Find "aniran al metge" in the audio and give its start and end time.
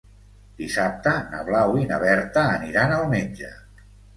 2.57-3.53